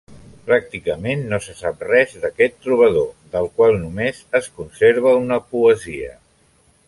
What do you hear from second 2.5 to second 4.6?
trobador, del qual només es